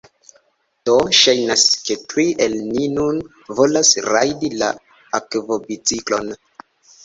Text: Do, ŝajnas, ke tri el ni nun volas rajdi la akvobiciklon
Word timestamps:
Do, 0.89 0.95
ŝajnas, 1.17 1.65
ke 1.89 1.97
tri 2.15 2.25
el 2.47 2.57
ni 2.71 2.89
nun 2.95 3.21
volas 3.61 3.95
rajdi 4.09 4.53
la 4.65 4.73
akvobiciklon 5.23 6.37